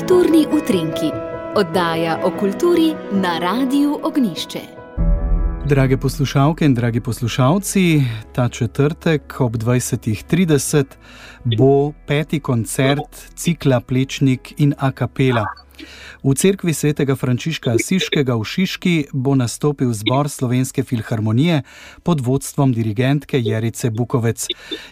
[0.00, 1.10] Kulturni utrinki,
[1.56, 4.60] oddaja o kulturi na Radiu Ognišče.
[5.68, 8.02] Drage poslušalke in dragi poslušalci,
[8.32, 10.84] ta četrtek ob 20:30
[11.44, 15.44] bo peti koncert cikla Plečnik in Akapela.
[16.22, 21.62] V cerkvi svetega Frančiška Siškega v Šiški bo nastopil zbor Slovenske filharmonije
[22.02, 24.46] pod vodstvom dirigentke Jerice Bukovec.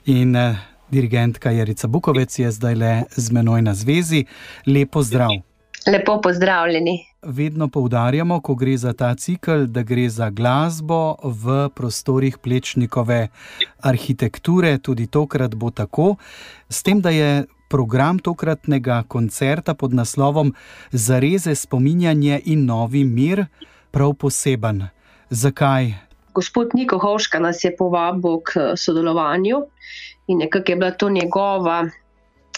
[0.05, 0.57] In eh,
[0.91, 4.25] dirigentka Jerica Bukovec je zdaj le z menoj na zvezi.
[4.67, 5.31] Lepo zdrav.
[5.87, 7.05] Lepo pozdravljeni.
[7.23, 13.29] Vedno poudarjamo, ko gre za ta cikl, da gre za glasbo v prostorih plečnikove
[13.81, 16.17] arhitekture, tudi tokrat bo tako.
[16.69, 20.55] S tem, da je program tokratnega koncerta pod naslovom
[20.93, 23.47] Zareze spominjanje in novi mir
[23.91, 24.87] prav poseben.
[25.31, 26.08] Zakaj?
[26.39, 29.65] Gospod Niko Hovška nas je povabil k sodelovanju
[30.31, 31.81] in nekako je bila to njegova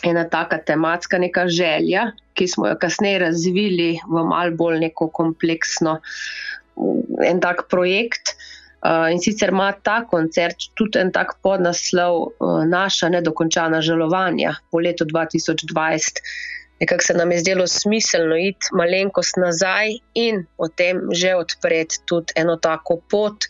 [0.04, 5.98] ena taka tematska neka želja, ki smo jo kasneje razvili v mal bolj neko kompleksno
[7.24, 8.36] en tak projekt.
[8.80, 14.80] Uh, in sicer ima ta koncert tudi en tak podnaslov, uh, naša nedokončana žalovanja po
[14.80, 16.22] letu 2020.
[16.80, 22.56] Nekako se nam je zdelo smiselno iti malenkost nazaj in potem že odpreti tudi eno
[22.56, 23.44] tako pot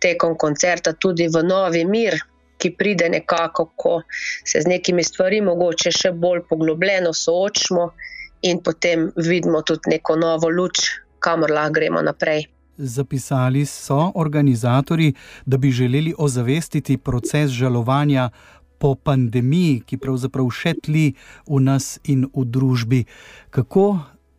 [0.00, 2.20] tekom koncerta, tudi v novi mir,
[2.58, 4.02] ki pride nekako, ko
[4.44, 7.90] se z nekimi stvarmi mogoče še bolj poglobljeno soočimo
[8.42, 10.86] in potem vidimo tudi neko novo luč,
[11.18, 12.46] kamor lahko gremo naprej.
[12.76, 15.14] Zapisali so organizatori,
[15.46, 18.30] da bi želeli ozavestiti proces žalovanja
[18.78, 21.06] po pandemiji, ki pravzaprav še tli
[21.46, 23.04] v nas in v družbi.
[23.50, 23.86] Kako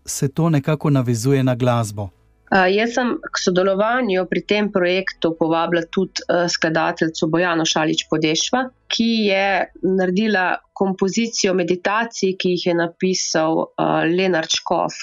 [0.06, 2.10] se to nekako navezuje na glasbo?
[2.48, 9.48] Jaz sem k sodelovanju pri tem projektu povabila tudi skladateljico Bojano Šalič Podešva, ki je
[9.84, 13.66] naredila kompozicijo meditacij, ki jih je napisal
[14.08, 14.96] Lenard Škov.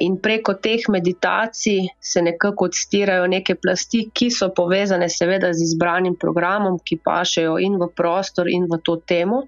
[0.00, 6.16] In preko teh meditacij se nekako odstirajo neke plasti, ki so povezane seveda z izbranim
[6.18, 9.44] programom, ki pašejo in v prostor in v to temo.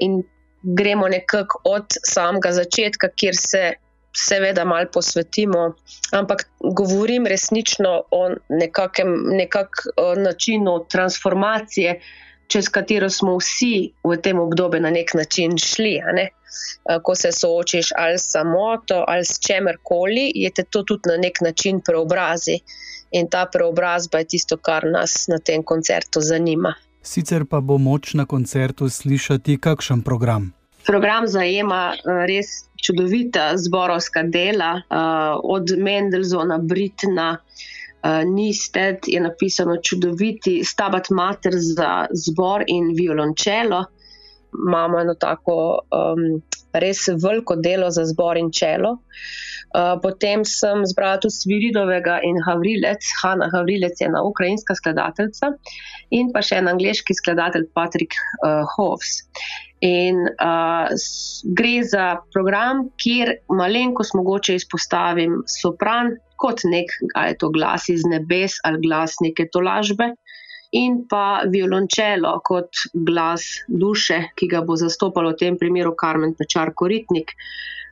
[0.00, 0.22] In
[0.62, 3.62] gremo nekako od samega začetka, kjer se
[4.16, 5.74] seveda malo posvetimo,
[6.12, 9.84] ampak govorim resnično o nekakem nekak
[10.16, 12.00] načinu transformacije,
[12.50, 16.00] čez katero smo vsi v tem obdobju na nek način šli.
[16.14, 16.28] Ne?
[17.02, 21.40] Ko se soočiš ali s samoto ali s čemerkoli, je te to tudi na nek
[21.40, 22.58] način preobrazi.
[23.10, 26.74] In ta preobrazba je tisto, kar nas na tem koncertu zanima.
[27.02, 30.52] Sicer pa bo moč na koncertu slišati, kakšen program.
[30.86, 31.94] Program zajema
[32.28, 37.38] res čudovita zborovska dela, uh, od Mendelsona, Britna,
[38.04, 43.84] Nisted je napisano čudoviti stabat mater za zbor in violončelo.
[44.68, 45.56] Imamo eno tako
[45.94, 48.92] um, res veliko delo za zbor in čelo.
[48.92, 49.49] Uh,
[50.02, 55.52] potem sem zbrala tudi Sviridovega in Havrilec, Hanna Havrilec je ena ukrajinska skladateljica
[56.10, 59.20] in pa še en angliški skladatelj Patrick uh, Hovs.
[59.86, 60.90] In uh,
[61.56, 68.04] gre za program, kjer malenkost mogoče izpostavim sopran kot nek, ali je to glas iz
[68.08, 70.10] nebes ali glas neke tolažbe,
[70.76, 76.74] in pa violončelo kot glas duše, ki ga bo zastopalo v tem primeru Karmen Pečar
[76.74, 77.34] Koritnik.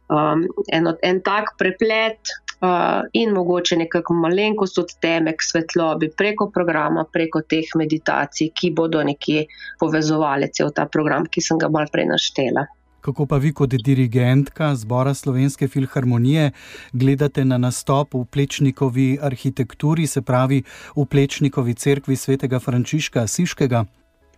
[0.09, 6.51] Um, en, en tak preplet uh, in mogoče nekako malenkost od teme k svetlobi preko
[6.51, 9.47] programa, preko teh meditacij, ki bodo nekje
[9.81, 12.67] povezovali cel ta program, ki sem ga mal prej naštela.
[13.01, 16.51] Kako pa vi, kot dirigentka zbora Slovenske filharmonije,
[16.93, 20.63] gledate na nastop v Plečnikovi arhitekturi, se pravi
[20.97, 23.85] v Plečnikovi cerkvi svetega Frančiška Siškega?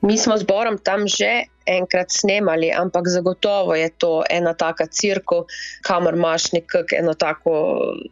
[0.03, 5.45] Mi smo zborom tam že enkrat snemali, ampak zagotovo je to ena taka crkva,
[5.83, 7.53] kamor imaš nekako eno tako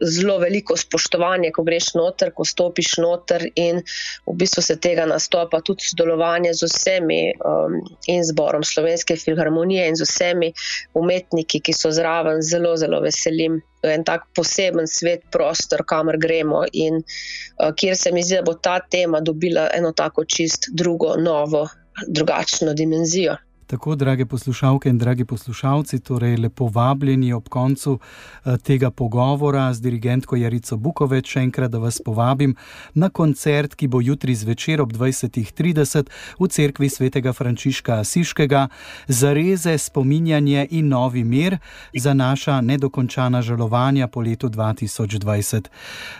[0.01, 3.81] zelo veliko spoštovanje, ko greš noter, ko stopiš noter in
[4.27, 9.95] v bistvu se tega nastopa tudi sodelovanje z vsemi um, in zborom Slovenske filharmonije in
[9.95, 10.53] z vsemi
[10.93, 13.61] umetniki, ki so zraven, zelo, zelo veselim.
[13.83, 18.53] En tak poseben svet, prostor, kamor gremo, in uh, kjer se mi zdi, da bo
[18.53, 21.67] ta tema dobila eno tako čist drugo, novo,
[22.07, 23.37] drugačno dimenzijo.
[23.69, 29.81] Tako, drage poslušalke in dragi poslušalci, torej lepo vabljeni ob koncu eh, tega pogovora z
[29.81, 32.55] dirigentko Jarico Bukoveč, še enkrat, da vas povabim
[32.93, 38.63] na koncert, ki bo jutri zvečer ob 20:30 v cerkvi svetega Frančiška Asiškega,
[39.07, 41.59] za reze, spominjanje in novi mir
[41.93, 45.69] za naša nedokončana žalovanja po letu 2020.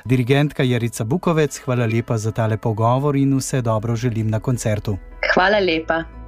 [0.06, 4.98] Dirigentka Jarica Bukovec, hvala lepa za tale pogovor in vse dobro želim na koncertu.
[5.34, 6.19] Hvala lepa.